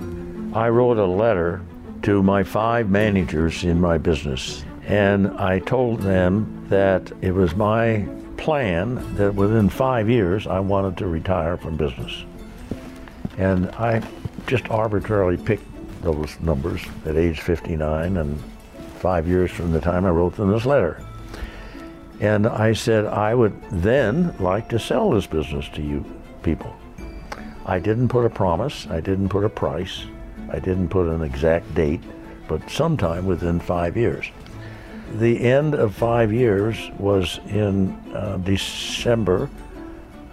I 0.54 0.68
wrote 0.68 0.99
a 0.99 1.06
letter 1.06 1.62
to 2.02 2.23
my 2.23 2.42
five 2.42 2.90
managers 2.90 3.64
in 3.64 3.80
my 3.80 3.99
business, 3.99 4.64
and 4.85 5.28
I 5.38 5.61
told 5.61 6.00
them 6.00 6.66
that 6.68 7.12
it 7.20 7.32
was 7.32 7.54
my 7.54 8.08
plan 8.37 9.16
that 9.16 9.35
within 9.35 9.68
five 9.68 10.08
years 10.08 10.47
I 10.47 10.61
wanted 10.61 10.97
to 10.99 11.06
retire 11.06 11.56
from 11.56 11.76
business. 11.76 12.25
And 13.37 13.68
I 13.73 14.00
just 14.48 14.68
arbitrarily 14.70 15.36
picked 15.36 15.66
those 16.02 16.40
numbers 16.40 16.82
at 17.04 17.16
age 17.16 17.40
59 17.40 18.16
and 18.16 18.42
five 18.96 19.28
years 19.28 19.50
from 19.50 19.70
the 19.70 19.80
time 19.80 20.04
I 20.04 20.10
wrote 20.10 20.36
them 20.36 20.50
this 20.50 20.66
letter. 20.66 21.04
And 22.20 22.46
I 22.46 22.72
said, 22.72 23.04
I 23.04 23.34
would 23.34 23.54
then 23.70 24.34
like 24.40 24.68
to 24.70 24.78
sell 24.78 25.10
this 25.10 25.26
business 25.26 25.68
to 25.74 25.82
you 25.82 26.04
people. 26.42 26.74
I 27.66 27.78
didn't 27.78 28.08
put 28.08 28.24
a 28.24 28.30
promise, 28.30 28.86
I 28.88 29.00
didn't 29.00 29.28
put 29.28 29.44
a 29.44 29.48
price, 29.48 30.06
I 30.50 30.58
didn't 30.58 30.88
put 30.88 31.06
an 31.06 31.22
exact 31.22 31.72
date, 31.74 32.00
but 32.48 32.68
sometime 32.70 33.26
within 33.26 33.60
five 33.60 33.96
years. 33.96 34.26
The 35.16 35.40
end 35.40 35.74
of 35.74 35.94
five 35.94 36.32
years 36.32 36.90
was 36.98 37.38
in 37.48 37.92
uh, 38.14 38.38
December 38.38 39.50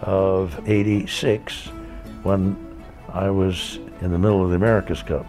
of 0.00 0.68
86 0.68 1.66
when 2.22 2.56
I 3.12 3.30
was 3.30 3.78
in 4.00 4.10
the 4.10 4.18
middle 4.18 4.42
of 4.42 4.50
the 4.50 4.56
America's 4.56 5.02
Cup 5.02 5.26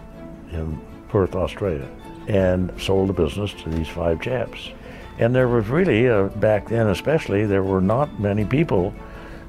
in 0.52 0.80
Perth, 1.08 1.34
Australia, 1.34 1.88
and 2.26 2.72
sold 2.80 3.08
the 3.08 3.12
business 3.12 3.52
to 3.54 3.70
these 3.70 3.88
five 3.88 4.20
chaps. 4.20 4.70
And 5.18 5.34
there 5.34 5.48
was 5.48 5.66
really, 5.68 6.08
uh, 6.08 6.24
back 6.24 6.68
then 6.68 6.88
especially, 6.88 7.46
there 7.46 7.62
were 7.62 7.80
not 7.80 8.20
many 8.20 8.44
people 8.44 8.94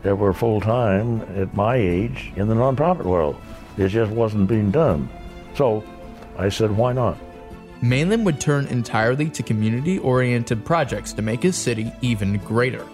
that 0.04 0.16
were 0.16 0.34
full 0.34 0.62
time 0.62 1.22
at 1.36 1.54
my 1.54 1.76
age 1.76 2.32
in 2.36 2.48
the 2.48 2.56
nonprofit 2.56 3.04
world. 3.04 3.36
It 3.78 3.90
just 3.90 4.12
wasn't 4.12 4.48
being 4.48 4.72
done. 4.72 5.10
So 5.56 5.84
I 6.38 6.50
said, 6.50 6.76
why 6.76 6.94
not? 6.94 7.18
Malin 7.82 8.24
would 8.24 8.42
turn 8.42 8.68
entirely 8.68 9.30
to 9.30 9.44
community 9.44 10.00
oriented 10.00 10.66
projects 10.66 11.14
to 11.14 11.22
make 11.22 11.44
his 11.44 11.56
city 11.56 11.92
even 12.02 12.38
greater. 12.40 12.86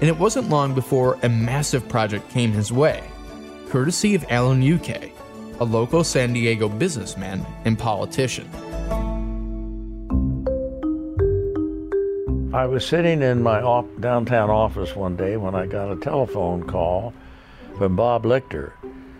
And 0.00 0.08
it 0.08 0.18
wasn't 0.18 0.48
long 0.48 0.74
before 0.74 1.18
a 1.22 1.28
massive 1.28 1.88
project 1.88 2.28
came 2.30 2.52
his 2.52 2.70
way, 2.70 3.02
courtesy 3.68 4.14
of 4.14 4.24
Alan 4.30 4.62
Uke, 4.62 5.10
a 5.60 5.64
local 5.64 6.04
San 6.04 6.32
Diego 6.32 6.68
businessman 6.68 7.44
and 7.64 7.78
politician. 7.78 8.48
I 12.54 12.64
was 12.66 12.86
sitting 12.86 13.22
in 13.22 13.42
my 13.42 13.60
downtown 14.00 14.50
office 14.50 14.96
one 14.96 15.16
day 15.16 15.36
when 15.36 15.54
I 15.54 15.66
got 15.66 15.92
a 15.92 15.96
telephone 15.96 16.62
call 16.62 17.12
from 17.76 17.96
Bob 17.96 18.24
Lichter. 18.24 18.72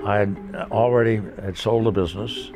I 0.05 0.19
had 0.19 0.69
already 0.71 1.17
had 1.43 1.59
sold 1.59 1.85
the 1.85 1.91
business. 1.91 2.51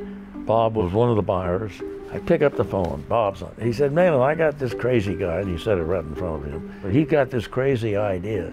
Bob 0.47 0.77
was 0.77 0.93
one 0.93 1.11
of 1.11 1.17
the 1.17 1.23
buyers. 1.23 1.73
I 2.13 2.19
pick 2.19 2.43
up 2.43 2.57
the 2.57 2.65
phone. 2.65 3.05
Bob's 3.09 3.43
on. 3.43 3.55
He 3.61 3.73
said, 3.73 3.93
"Man, 3.93 4.15
I 4.15 4.35
got 4.35 4.59
this 4.59 4.73
crazy 4.73 5.15
guy," 5.15 5.41
and 5.41 5.51
he 5.51 5.63
said 5.63 5.79
it 5.79 5.83
right 5.83 6.05
in 6.05 6.15
front 6.15 6.45
of 6.45 6.51
him. 6.51 6.91
He 6.91 7.05
got 7.05 7.31
this 7.31 7.47
crazy 7.47 7.97
idea 7.97 8.53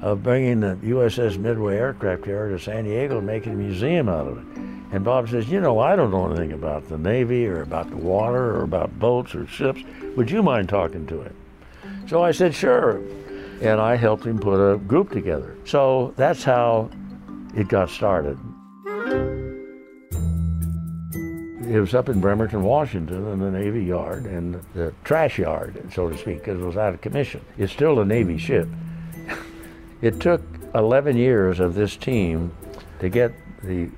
of 0.00 0.22
bringing 0.22 0.60
the 0.60 0.76
USS 0.76 1.38
Midway 1.38 1.76
aircraft 1.76 2.24
carrier 2.24 2.56
to 2.56 2.62
San 2.62 2.84
Diego 2.84 3.18
and 3.18 3.26
making 3.26 3.52
a 3.52 3.56
museum 3.56 4.08
out 4.08 4.26
of 4.26 4.38
it. 4.38 4.44
And 4.92 5.04
Bob 5.04 5.28
says, 5.28 5.48
You 5.48 5.60
know, 5.60 5.78
I 5.78 5.96
don't 5.96 6.10
know 6.10 6.26
anything 6.26 6.52
about 6.52 6.88
the 6.88 6.98
Navy 6.98 7.46
or 7.46 7.62
about 7.62 7.90
the 7.90 7.96
water 7.96 8.56
or 8.56 8.62
about 8.62 8.98
boats 8.98 9.34
or 9.34 9.46
ships. 9.46 9.82
Would 10.16 10.30
you 10.30 10.42
mind 10.42 10.68
talking 10.68 11.06
to 11.08 11.22
him? 11.22 11.36
So 12.06 12.22
I 12.22 12.30
said, 12.30 12.54
Sure. 12.54 13.00
And 13.60 13.80
I 13.80 13.96
helped 13.96 14.24
him 14.24 14.38
put 14.38 14.60
a 14.60 14.76
group 14.76 15.10
together. 15.10 15.56
So 15.64 16.12
that's 16.16 16.44
how 16.44 16.90
it 17.54 17.68
got 17.68 17.90
started. 17.90 18.38
It 21.68 21.80
was 21.80 21.94
up 21.94 22.08
in 22.08 22.20
Bremerton, 22.20 22.62
Washington, 22.62 23.26
in 23.26 23.40
the 23.40 23.50
Navy 23.50 23.84
Yard 23.84 24.24
and 24.26 24.62
the 24.74 24.94
trash 25.02 25.36
yard, 25.36 25.90
so 25.92 26.08
to 26.08 26.16
speak, 26.16 26.38
because 26.38 26.60
it 26.60 26.64
was 26.64 26.76
out 26.76 26.94
of 26.94 27.00
commission. 27.00 27.40
It's 27.58 27.72
still 27.72 27.98
a 27.98 28.04
Navy 28.04 28.38
ship. 28.38 28.68
It 30.02 30.20
took 30.20 30.42
11 30.74 31.16
years 31.16 31.60
of 31.60 31.74
this 31.74 31.96
team 31.96 32.52
to 33.00 33.08
get 33.08 33.32
the 33.62 33.88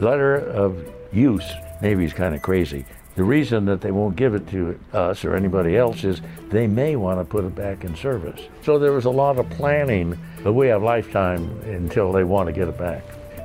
letter 0.00 0.36
of 0.36 0.82
use. 1.12 1.44
Navy's 1.82 2.12
kind 2.12 2.34
of 2.34 2.42
crazy. 2.42 2.86
The 3.16 3.24
reason 3.24 3.66
that 3.66 3.80
they 3.80 3.90
won't 3.90 4.16
give 4.16 4.34
it 4.34 4.48
to 4.48 4.78
us 4.92 5.24
or 5.24 5.34
anybody 5.34 5.76
else 5.76 6.04
is 6.04 6.22
they 6.48 6.66
may 6.66 6.96
want 6.96 7.20
to 7.20 7.24
put 7.24 7.44
it 7.44 7.54
back 7.54 7.84
in 7.84 7.94
service. 7.96 8.40
So 8.62 8.78
there 8.78 8.92
was 8.92 9.04
a 9.04 9.10
lot 9.10 9.38
of 9.38 9.50
planning, 9.50 10.18
but 10.42 10.54
we 10.54 10.68
have 10.68 10.82
lifetime 10.82 11.60
until 11.64 12.12
they 12.12 12.24
want 12.24 12.46
to 12.46 12.52
get 12.52 12.68
it 12.68 12.78
back. 12.78 13.02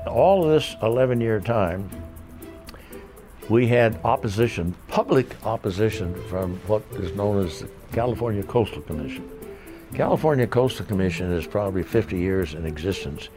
All 0.07 0.45
of 0.45 0.51
this 0.51 0.75
11 0.81 1.19
year 1.19 1.41
time, 1.41 1.89
we 3.49 3.67
had 3.67 3.99
opposition, 4.03 4.75
public 4.87 5.35
opposition 5.45 6.13
from 6.29 6.57
what 6.67 6.83
is 6.93 7.13
known 7.15 7.45
as 7.45 7.61
the 7.61 7.69
California 7.91 8.43
Coastal 8.43 8.81
Commission. 8.83 9.29
California 9.93 10.47
Coastal 10.47 10.85
Commission 10.85 11.31
is 11.31 11.47
probably 11.47 11.83
50 11.83 12.17
years 12.17 12.53
in 12.53 12.65
existence, 12.65 13.29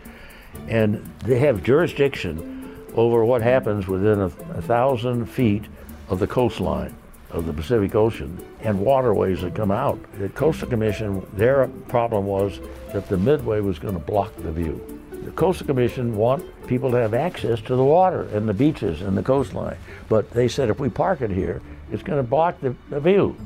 and 0.69 1.05
they 1.25 1.39
have 1.39 1.63
jurisdiction 1.63 2.85
over 2.95 3.25
what 3.25 3.43
happens 3.43 3.87
within 3.87 4.21
a, 4.21 4.27
a 4.55 4.63
thousand 4.63 5.27
feet 5.27 5.65
of 6.09 6.19
the 6.19 6.27
coastline 6.27 6.95
of 7.31 7.47
the 7.47 7.53
Pacific 7.53 7.95
Ocean 7.95 8.43
and 8.61 8.81
waterways 8.81 9.43
that 9.43 9.55
come 9.55 9.71
out. 9.71 9.99
The 10.19 10.31
Coastal 10.31 10.69
Commission, 10.69 11.27
their 11.35 11.69
problem 11.89 12.27
was 12.27 12.59
that 12.93 13.09
the 13.09 13.19
Midway 13.19 13.61
was 13.61 13.79
going 13.79 13.95
to 13.95 14.01
block 14.01 14.35
the 14.37 14.51
view. 14.51 15.01
The 15.11 15.31
Coastal 15.33 15.67
Commission 15.67 16.17
want 16.17 16.45
people 16.67 16.91
to 16.91 16.97
have 16.97 17.13
access 17.13 17.61
to 17.63 17.77
the 17.77 17.85
water 17.85 18.23
and 18.33 18.49
the 18.49 18.55
beaches 18.55 19.03
and 19.03 19.17
the 19.17 19.23
coastline, 19.23 19.77
but 20.09 20.31
they 20.31 20.49
said 20.49 20.71
if 20.71 20.81
we 20.81 20.89
park 20.89 21.21
it 21.21 21.31
here, 21.31 21.61
it's 21.93 22.03
going 22.03 22.19
to 22.19 22.29
block 22.29 22.61
the, 22.61 22.75
the 22.89 23.01
view. 23.01 23.37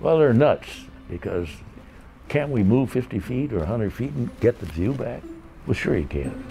Well, 0.00 0.18
they're 0.18 0.34
nuts 0.34 0.68
because 1.08 1.48
can't 2.28 2.50
we 2.50 2.62
move 2.62 2.90
50 2.90 3.18
feet 3.20 3.52
or 3.52 3.58
100 3.58 3.92
feet 3.92 4.12
and 4.12 4.28
get 4.40 4.58
the 4.58 4.66
view 4.66 4.92
back? 4.92 5.22
Well, 5.66 5.74
sure 5.74 5.96
you 5.96 6.06
can. 6.06 6.44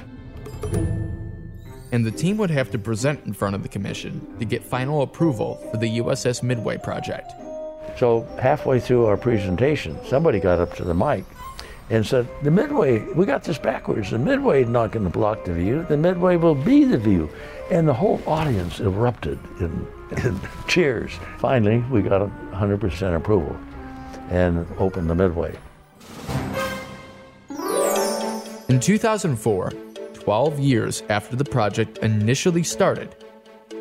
And 1.92 2.06
the 2.06 2.12
team 2.12 2.38
would 2.38 2.50
have 2.50 2.72
to 2.72 2.80
present 2.80 3.26
in 3.26 3.34
front 3.34 3.56
of 3.56 3.62
the 3.62 3.70
commission 3.70 4.36
to 4.40 4.46
get 4.46 4.64
final 4.64 5.04
approval 5.04 5.56
for 5.72 5.78
the 5.78 6.00
USS 6.00 6.42
Midway 6.42 6.78
project. 6.78 7.32
So 7.98 8.28
halfway 8.40 8.80
through 8.80 9.06
our 9.06 9.18
presentation, 9.18 10.00
somebody 10.06 10.40
got 10.40 10.60
up 10.60 10.74
to 10.76 10.84
the 10.84 10.96
mic 10.96 11.24
and 11.90 12.06
said, 12.06 12.28
The 12.42 12.50
Midway, 12.50 13.00
we 13.14 13.26
got 13.26 13.44
this 13.44 13.60
backwards. 13.60 14.10
The 14.10 14.18
Midway 14.18 14.64
is 14.64 14.70
not 14.70 14.92
going 14.92 15.06
to 15.06 15.12
block 15.12 15.46
the 15.46 15.54
view. 15.54 15.86
The 15.88 15.98
Midway 15.98 16.38
will 16.38 16.56
be 16.56 16.86
the 16.86 16.98
view. 16.98 17.30
And 17.70 17.88
the 17.88 17.94
whole 17.94 18.22
audience 18.26 18.80
erupted 18.80 19.38
in, 19.60 19.88
in 20.24 20.40
cheers. 20.68 21.12
Finally, 21.38 21.80
we 21.92 22.02
got 22.02 22.22
100% 22.22 23.16
approval 23.16 23.56
and 24.30 24.66
opened 24.78 25.10
the 25.10 25.16
Midway. 25.16 25.56
In 28.70 28.80
2004, 28.80 29.72
12 30.14 30.60
years 30.60 31.04
after 31.10 31.36
the 31.36 31.46
project 31.46 31.98
initially 32.00 32.64
started, 32.64 33.16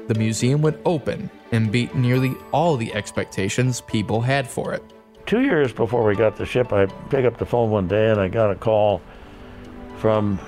the 0.08 0.14
museum 0.14 0.60
would 0.62 0.80
open 0.84 1.30
and 1.52 1.70
beat 1.70 1.94
nearly 1.94 2.34
all 2.52 2.76
the 2.76 2.92
expectations 2.92 3.80
people 3.82 4.20
had 4.20 4.48
for 4.48 4.72
it. 4.72 4.82
Two 5.26 5.40
years 5.42 5.72
before 5.72 6.04
we 6.04 6.16
got 6.16 6.36
the 6.36 6.44
ship, 6.44 6.72
I 6.72 6.86
picked 6.86 7.26
up 7.26 7.38
the 7.38 7.46
phone 7.46 7.70
one 7.70 7.86
day 7.86 8.10
and 8.10 8.20
I 8.20 8.28
got 8.28 8.50
a 8.50 8.54
call 8.54 9.00
from 9.98 10.38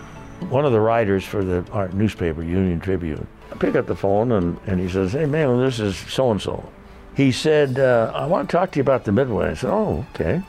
one 0.50 0.64
of 0.64 0.72
the 0.72 0.80
writers 0.80 1.24
for 1.24 1.44
the 1.44 1.64
art 1.70 1.94
newspaper, 1.94 2.42
Union 2.42 2.80
Tribune. 2.80 3.26
I 3.52 3.56
pick 3.56 3.76
up 3.76 3.86
the 3.86 3.94
phone 3.96 4.32
and, 4.32 4.58
and 4.66 4.80
he 4.80 4.88
says, 4.88 5.12
Hey, 5.12 5.26
man, 5.26 5.60
this 5.60 5.78
is 5.78 5.96
so 5.96 6.32
and 6.32 6.42
so. 6.42 6.68
He 7.14 7.30
said, 7.30 7.78
uh, 7.78 8.12
I 8.14 8.26
want 8.26 8.48
to 8.48 8.56
talk 8.56 8.72
to 8.72 8.78
you 8.78 8.82
about 8.82 9.04
the 9.04 9.12
Midway. 9.12 9.50
I 9.50 9.54
said, 9.54 9.70
Oh, 9.70 10.04
okay. 10.14 10.42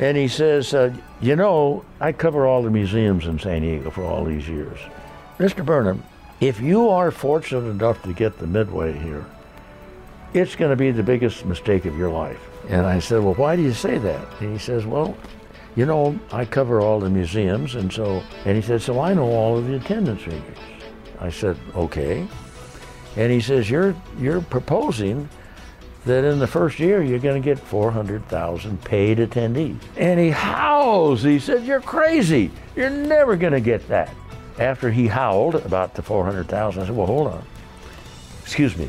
And 0.00 0.16
he 0.16 0.28
says, 0.28 0.74
uh, 0.74 0.94
You 1.20 1.36
know, 1.36 1.84
I 2.00 2.12
cover 2.12 2.46
all 2.46 2.62
the 2.62 2.70
museums 2.70 3.26
in 3.26 3.38
San 3.38 3.62
Diego 3.62 3.90
for 3.90 4.04
all 4.04 4.24
these 4.24 4.48
years. 4.48 4.78
Mr. 5.38 5.64
Burnham, 5.64 6.02
if 6.40 6.60
you 6.60 6.88
are 6.88 7.10
fortunate 7.10 7.68
enough 7.68 8.02
to 8.02 8.12
get 8.12 8.38
the 8.38 8.46
Midway 8.46 8.98
here, 8.98 9.24
it's 10.34 10.56
going 10.56 10.70
to 10.70 10.76
be 10.76 10.90
the 10.90 11.02
biggest 11.02 11.44
mistake 11.46 11.84
of 11.84 11.96
your 11.96 12.10
life. 12.10 12.40
And 12.68 12.84
I 12.84 12.98
said, 12.98 13.22
Well, 13.22 13.34
why 13.34 13.56
do 13.56 13.62
you 13.62 13.72
say 13.72 13.98
that? 13.98 14.40
And 14.40 14.52
he 14.52 14.58
says, 14.58 14.84
Well, 14.84 15.16
you 15.76 15.86
know, 15.86 16.18
I 16.32 16.44
cover 16.44 16.80
all 16.80 16.98
the 16.98 17.08
museums, 17.10 17.76
and 17.76 17.92
so, 17.92 18.22
and 18.44 18.56
he 18.56 18.62
said, 18.62 18.82
So 18.82 19.00
I 19.00 19.14
know 19.14 19.28
all 19.28 19.56
of 19.56 19.66
the 19.66 19.76
attendance 19.76 20.22
figures. 20.22 20.58
I 21.20 21.30
said, 21.30 21.56
Okay. 21.74 22.26
And 23.16 23.32
he 23.32 23.40
says, 23.40 23.70
You're, 23.70 23.94
you're 24.18 24.40
proposing 24.42 25.28
that 26.08 26.24
in 26.24 26.38
the 26.38 26.46
first 26.46 26.78
year 26.78 27.02
you're 27.02 27.18
going 27.18 27.40
to 27.40 27.44
get 27.44 27.58
400,000 27.58 28.82
paid 28.84 29.18
attendees. 29.18 29.78
And 29.96 30.18
he 30.18 30.30
howls. 30.30 31.22
He 31.22 31.38
said, 31.38 31.64
You're 31.64 31.80
crazy. 31.80 32.50
You're 32.74 32.90
never 32.90 33.36
going 33.36 33.52
to 33.52 33.60
get 33.60 33.86
that. 33.88 34.12
After 34.58 34.90
he 34.90 35.06
howled 35.06 35.54
about 35.54 35.94
the 35.94 36.02
400,000, 36.02 36.82
I 36.82 36.86
said, 36.86 36.96
Well, 36.96 37.06
hold 37.06 37.28
on. 37.28 37.44
Excuse 38.42 38.76
me. 38.76 38.88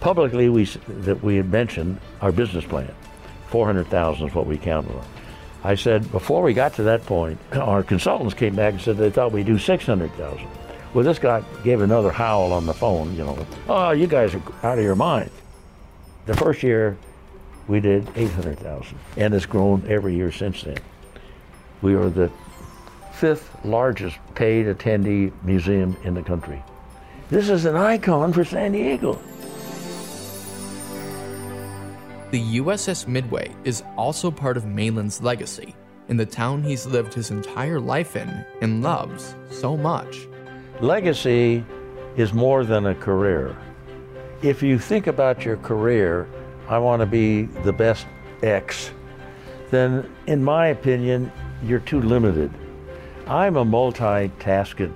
Publicly, 0.00 0.48
we, 0.48 0.64
that 0.64 1.22
we 1.22 1.36
had 1.36 1.50
mentioned 1.50 2.00
our 2.22 2.32
business 2.32 2.64
plan. 2.64 2.94
400,000 3.48 4.28
is 4.28 4.34
what 4.34 4.46
we 4.46 4.56
counted 4.56 4.96
on. 4.96 5.04
I 5.62 5.74
said, 5.74 6.10
before 6.10 6.42
we 6.42 6.54
got 6.54 6.72
to 6.74 6.84
that 6.84 7.04
point, 7.04 7.38
our 7.52 7.82
consultants 7.82 8.32
came 8.32 8.54
back 8.54 8.74
and 8.74 8.82
said 8.82 8.96
they 8.96 9.10
thought 9.10 9.32
we'd 9.32 9.44
do 9.44 9.58
600,000. 9.58 10.46
Well, 10.94 11.04
this 11.04 11.18
guy 11.18 11.44
gave 11.62 11.82
another 11.82 12.10
howl 12.10 12.52
on 12.52 12.66
the 12.66 12.72
phone, 12.72 13.14
you 13.14 13.24
know, 13.24 13.46
oh, 13.68 13.90
you 13.90 14.06
guys 14.06 14.34
are 14.34 14.42
out 14.62 14.78
of 14.78 14.84
your 14.84 14.96
mind. 14.96 15.30
The 16.26 16.36
first 16.36 16.62
year, 16.62 16.96
we 17.68 17.80
did 17.80 18.08
800,000, 18.16 18.98
and 19.16 19.34
it's 19.34 19.46
grown 19.46 19.84
every 19.88 20.14
year 20.14 20.30
since 20.30 20.62
then. 20.62 20.78
We 21.82 21.94
are 21.94 22.10
the 22.10 22.30
fifth 23.12 23.50
largest 23.64 24.18
paid 24.34 24.66
attendee 24.66 25.32
museum 25.42 25.96
in 26.04 26.14
the 26.14 26.22
country. 26.22 26.62
This 27.30 27.48
is 27.48 27.64
an 27.64 27.76
icon 27.76 28.32
for 28.32 28.44
San 28.44 28.72
Diego. 28.72 29.20
The 32.30 32.58
USS 32.58 33.08
Midway 33.08 33.54
is 33.64 33.82
also 33.96 34.30
part 34.30 34.56
of 34.56 34.64
Malin's 34.64 35.20
legacy 35.20 35.74
in 36.10 36.16
the 36.16 36.26
town 36.26 36.62
he's 36.62 36.86
lived 36.86 37.14
his 37.14 37.30
entire 37.30 37.78
life 37.78 38.16
in 38.16 38.44
and 38.60 38.82
loves 38.82 39.36
so 39.48 39.76
much. 39.76 40.26
Legacy 40.80 41.64
is 42.16 42.32
more 42.32 42.64
than 42.64 42.86
a 42.86 42.94
career. 42.96 43.56
If 44.42 44.62
you 44.62 44.78
think 44.78 45.06
about 45.06 45.44
your 45.44 45.58
career, 45.58 46.26
I 46.66 46.78
want 46.78 47.00
to 47.00 47.06
be 47.06 47.42
the 47.42 47.74
best 47.74 48.06
X, 48.42 48.90
then 49.70 50.10
in 50.26 50.42
my 50.42 50.68
opinion, 50.68 51.30
you're 51.62 51.80
too 51.80 52.00
limited. 52.00 52.50
I'm 53.26 53.58
a 53.58 53.66
multitasked, 53.66 54.90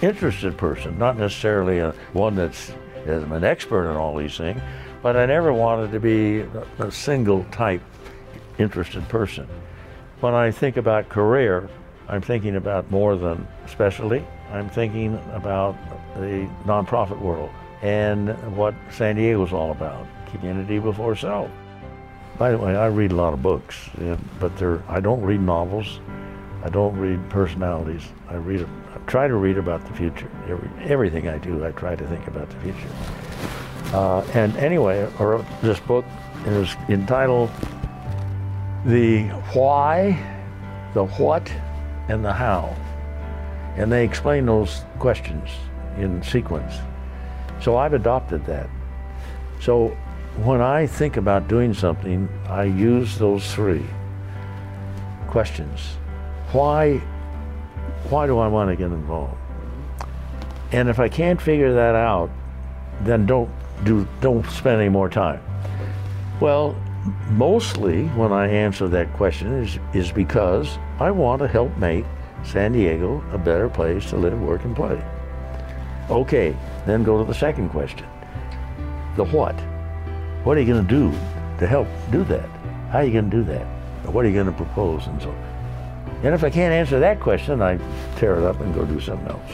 interested 0.00 0.56
person, 0.56 0.98
not 0.98 1.18
necessarily 1.18 1.80
a, 1.80 1.90
one 2.14 2.34
that's 2.34 2.72
I'm 3.06 3.32
an 3.32 3.44
expert 3.44 3.90
in 3.90 3.96
all 3.96 4.16
these 4.16 4.38
things, 4.38 4.62
but 5.02 5.16
I 5.16 5.26
never 5.26 5.52
wanted 5.52 5.92
to 5.92 6.00
be 6.00 6.46
a 6.78 6.90
single 6.90 7.44
type 7.50 7.82
interested 8.58 9.06
person. 9.10 9.46
When 10.20 10.32
I 10.32 10.50
think 10.50 10.78
about 10.78 11.10
career, 11.10 11.68
I'm 12.08 12.22
thinking 12.22 12.56
about 12.56 12.90
more 12.90 13.16
than 13.16 13.46
specialty. 13.66 14.24
I'm 14.50 14.70
thinking 14.70 15.20
about 15.34 15.76
the 16.16 16.48
nonprofit 16.64 17.20
world 17.20 17.50
and 17.82 18.30
what 18.56 18.74
San 18.90 19.16
Diego 19.16 19.44
is 19.44 19.52
all 19.52 19.70
about, 19.70 20.06
community 20.30 20.78
before 20.78 21.14
self. 21.16 21.50
By 22.38 22.50
the 22.52 22.58
way, 22.58 22.76
I 22.76 22.86
read 22.86 23.12
a 23.12 23.16
lot 23.16 23.34
of 23.34 23.42
books, 23.42 23.90
but 24.38 24.52
I 24.88 25.00
don't 25.00 25.22
read 25.22 25.40
novels. 25.40 26.00
I 26.64 26.68
don't 26.68 26.96
read 26.96 27.28
personalities. 27.30 28.02
I 28.28 28.34
read, 28.34 28.66
I 28.94 28.98
try 29.06 29.28
to 29.28 29.36
read 29.36 29.58
about 29.58 29.86
the 29.86 29.94
future. 29.94 30.30
Every, 30.48 30.68
everything 30.84 31.28
I 31.28 31.38
do, 31.38 31.64
I 31.64 31.70
try 31.72 31.94
to 31.94 32.06
think 32.06 32.26
about 32.26 32.50
the 32.50 32.56
future. 32.56 32.88
Uh, 33.92 34.22
and 34.34 34.56
anyway, 34.56 35.08
I 35.18 35.22
wrote 35.24 35.46
this 35.62 35.80
book. 35.80 36.04
Was 36.46 36.74
entitled 36.88 37.50
The 38.86 39.24
Why, 39.54 40.18
the 40.94 41.06
What, 41.06 41.52
and 42.08 42.24
the 42.24 42.32
How. 42.32 42.74
And 43.76 43.90
they 43.90 44.04
explain 44.04 44.46
those 44.46 44.82
questions 44.98 45.50
in 45.96 46.22
sequence. 46.22 46.74
So 47.60 47.76
I've 47.76 47.92
adopted 47.92 48.44
that. 48.46 48.68
So 49.60 49.88
when 50.44 50.60
I 50.60 50.86
think 50.86 51.16
about 51.16 51.48
doing 51.48 51.74
something, 51.74 52.28
I 52.46 52.64
use 52.64 53.18
those 53.18 53.52
three 53.52 53.84
questions. 55.26 55.96
Why, 56.52 56.98
why 58.08 58.26
do 58.26 58.38
I 58.38 58.48
want 58.48 58.70
to 58.70 58.76
get 58.76 58.86
involved? 58.86 59.36
And 60.72 60.88
if 60.88 60.98
I 60.98 61.08
can't 61.08 61.40
figure 61.40 61.72
that 61.74 61.94
out, 61.94 62.30
then 63.02 63.26
don't 63.26 63.50
do, 63.84 64.06
don't 64.20 64.44
spend 64.50 64.80
any 64.80 64.88
more 64.88 65.08
time? 65.08 65.42
Well, 66.40 66.76
mostly 67.30 68.06
when 68.08 68.32
I 68.32 68.48
answer 68.48 68.88
that 68.88 69.12
question 69.14 69.52
is, 69.62 69.78
is 69.92 70.12
because 70.12 70.78
I 71.00 71.10
want 71.10 71.40
to 71.42 71.48
help 71.48 71.76
make 71.78 72.04
San 72.44 72.72
Diego 72.72 73.24
a 73.32 73.38
better 73.38 73.68
place 73.68 74.08
to 74.10 74.16
live, 74.16 74.40
work, 74.40 74.64
and 74.64 74.74
play. 74.74 75.02
Okay, 76.10 76.56
then 76.88 77.02
go 77.04 77.18
to 77.18 77.24
the 77.24 77.34
second 77.34 77.68
question. 77.70 78.06
The 79.16 79.24
what? 79.24 79.54
What 80.44 80.56
are 80.56 80.60
you 80.60 80.72
going 80.72 80.86
to 80.86 80.88
do 80.88 81.10
to 81.58 81.66
help 81.66 81.88
do 82.10 82.24
that? 82.24 82.48
How 82.90 82.98
are 82.98 83.04
you 83.04 83.12
going 83.12 83.30
to 83.30 83.36
do 83.36 83.44
that? 83.44 83.66
What 84.06 84.24
are 84.24 84.28
you 84.28 84.34
going 84.34 84.46
to 84.46 84.52
propose 84.52 85.06
and 85.06 85.20
so 85.20 85.30
And 86.22 86.34
if 86.34 86.42
I 86.42 86.50
can't 86.50 86.72
answer 86.72 86.98
that 87.00 87.20
question, 87.20 87.60
I 87.60 87.78
tear 88.16 88.38
it 88.38 88.44
up 88.44 88.60
and 88.60 88.74
go 88.74 88.84
do 88.84 89.00
something 89.00 89.28
else. 89.28 89.52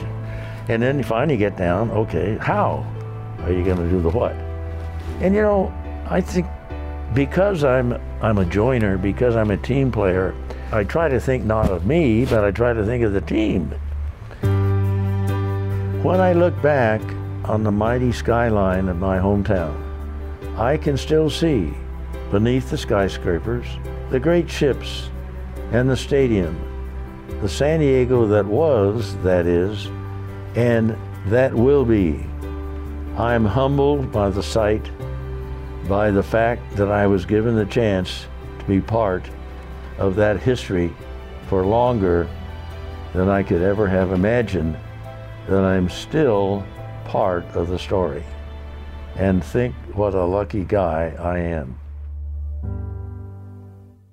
And 0.68 0.82
then 0.82 0.98
you 0.98 1.04
finally 1.04 1.36
get 1.36 1.56
down, 1.56 1.90
okay, 1.90 2.38
how? 2.40 2.86
Are 3.40 3.52
you 3.52 3.64
going 3.64 3.78
to 3.78 3.88
do 3.88 4.00
the 4.00 4.10
what? 4.10 4.32
And 5.20 5.34
you 5.34 5.42
know, 5.42 5.72
I 6.08 6.20
think 6.20 6.46
because 7.12 7.64
I'm 7.64 8.00
I'm 8.22 8.38
a 8.38 8.44
joiner, 8.44 8.96
because 8.98 9.36
I'm 9.36 9.50
a 9.50 9.56
team 9.56 9.92
player, 9.92 10.34
I 10.72 10.84
try 10.84 11.08
to 11.08 11.20
think 11.20 11.44
not 11.44 11.70
of 11.70 11.86
me, 11.86 12.24
but 12.24 12.44
I 12.44 12.50
try 12.50 12.72
to 12.72 12.84
think 12.84 13.04
of 13.04 13.12
the 13.12 13.20
team. 13.20 13.70
When 16.02 16.20
I 16.20 16.32
look 16.32 16.60
back 16.62 17.00
on 17.44 17.62
the 17.62 17.72
mighty 17.72 18.12
skyline 18.12 18.88
of 18.88 18.98
my 18.98 19.18
hometown, 19.18 19.76
I 20.58 20.76
can 20.76 20.96
still 20.96 21.28
see 21.28 21.74
beneath 22.30 22.70
the 22.70 22.78
skyscrapers 22.78 23.66
the 24.10 24.20
great 24.20 24.48
ships 24.48 25.10
and 25.72 25.88
the 25.88 25.96
stadium, 25.96 26.56
the 27.40 27.48
San 27.48 27.80
Diego 27.80 28.26
that 28.26 28.46
was, 28.46 29.16
that 29.18 29.46
is, 29.46 29.86
and 30.54 30.96
that 31.26 31.52
will 31.52 31.84
be. 31.84 32.24
I 33.16 33.34
am 33.34 33.44
humbled 33.44 34.12
by 34.12 34.30
the 34.30 34.42
sight, 34.42 34.90
by 35.88 36.10
the 36.10 36.22
fact 36.22 36.76
that 36.76 36.90
I 36.90 37.06
was 37.06 37.26
given 37.26 37.56
the 37.56 37.66
chance 37.66 38.26
to 38.58 38.64
be 38.66 38.80
part 38.80 39.28
of 39.98 40.16
that 40.16 40.40
history 40.40 40.94
for 41.48 41.64
longer 41.64 42.28
than 43.12 43.28
I 43.28 43.42
could 43.42 43.62
ever 43.62 43.86
have 43.86 44.12
imagined, 44.12 44.76
that 45.48 45.62
I'm 45.62 45.88
still 45.88 46.64
part 47.04 47.44
of 47.54 47.68
the 47.68 47.78
story. 47.78 48.24
And 49.16 49.44
think 49.44 49.74
what 49.94 50.14
a 50.14 50.24
lucky 50.24 50.64
guy 50.64 51.14
I 51.18 51.38
am. 51.38 51.78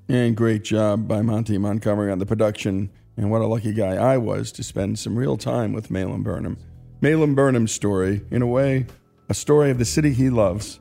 And 0.08 0.36
great 0.36 0.64
job 0.64 1.08
by 1.08 1.22
Monty 1.22 1.58
Montgomery 1.58 2.12
on 2.12 2.20
the 2.20 2.26
production. 2.26 2.92
And 3.18 3.32
what 3.32 3.42
a 3.42 3.48
lucky 3.48 3.74
guy 3.74 3.96
I 3.96 4.18
was 4.18 4.52
to 4.54 4.64
spend 4.64 5.00
some 5.00 5.18
real 5.18 5.38
time 5.38 5.74
with 5.74 5.90
Malin 5.92 6.24
Burnham. 6.24 6.58
Malin 7.02 7.34
Burnham's 7.34 7.72
story, 7.72 8.22
in 8.30 8.42
a 8.42 8.48
way, 8.48 8.86
a 9.30 9.34
story 9.34 9.72
of 9.72 9.78
the 9.78 9.86
city 9.86 10.14
he 10.14 10.30
loves, 10.30 10.80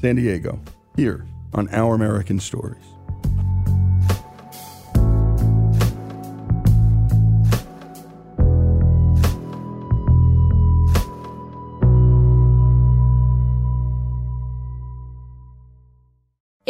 San 0.00 0.16
Diego, 0.16 0.60
here 0.96 1.26
on 1.52 1.68
Our 1.74 1.94
American 1.94 2.40
Stories. 2.40 2.95